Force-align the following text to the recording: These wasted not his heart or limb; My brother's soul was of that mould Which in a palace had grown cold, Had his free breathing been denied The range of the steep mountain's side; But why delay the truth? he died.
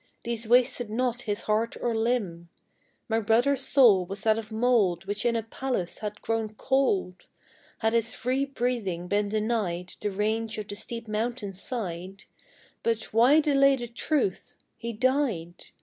These 0.23 0.47
wasted 0.47 0.89
not 0.89 1.21
his 1.29 1.41
heart 1.41 1.77
or 1.79 1.95
limb; 1.95 2.49
My 3.07 3.19
brother's 3.19 3.61
soul 3.61 4.03
was 4.07 4.25
of 4.25 4.35
that 4.35 4.51
mould 4.51 5.05
Which 5.05 5.27
in 5.27 5.35
a 5.35 5.43
palace 5.43 5.99
had 5.99 6.23
grown 6.23 6.55
cold, 6.55 7.27
Had 7.77 7.93
his 7.93 8.15
free 8.15 8.43
breathing 8.45 9.07
been 9.07 9.29
denied 9.29 9.93
The 10.01 10.09
range 10.09 10.57
of 10.57 10.67
the 10.69 10.75
steep 10.75 11.07
mountain's 11.07 11.61
side; 11.61 12.23
But 12.81 13.13
why 13.13 13.41
delay 13.41 13.75
the 13.75 13.87
truth? 13.87 14.55
he 14.75 14.91
died. 14.91 15.65